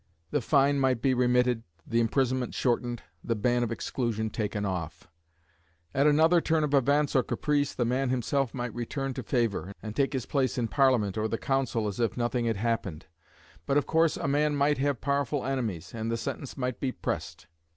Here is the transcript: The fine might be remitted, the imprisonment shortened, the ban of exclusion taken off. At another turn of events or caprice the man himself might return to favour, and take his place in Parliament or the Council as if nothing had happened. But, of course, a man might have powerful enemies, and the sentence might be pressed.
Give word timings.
The 0.31 0.41
fine 0.41 0.79
might 0.79 0.99
be 0.99 1.13
remitted, 1.13 1.61
the 1.85 1.99
imprisonment 1.99 2.55
shortened, 2.55 3.03
the 3.23 3.35
ban 3.35 3.61
of 3.61 3.71
exclusion 3.71 4.31
taken 4.31 4.65
off. 4.65 5.07
At 5.93 6.07
another 6.07 6.41
turn 6.41 6.63
of 6.63 6.73
events 6.73 7.15
or 7.15 7.21
caprice 7.21 7.75
the 7.75 7.85
man 7.85 8.09
himself 8.09 8.51
might 8.51 8.73
return 8.73 9.13
to 9.13 9.21
favour, 9.21 9.73
and 9.83 9.95
take 9.95 10.13
his 10.13 10.25
place 10.25 10.57
in 10.57 10.69
Parliament 10.69 11.19
or 11.19 11.27
the 11.27 11.37
Council 11.37 11.87
as 11.87 11.99
if 11.99 12.17
nothing 12.17 12.45
had 12.45 12.57
happened. 12.57 13.05
But, 13.67 13.77
of 13.77 13.85
course, 13.85 14.17
a 14.17 14.27
man 14.27 14.55
might 14.55 14.79
have 14.79 15.01
powerful 15.01 15.45
enemies, 15.45 15.91
and 15.93 16.09
the 16.09 16.17
sentence 16.17 16.57
might 16.57 16.79
be 16.79 16.91
pressed. 16.91 17.45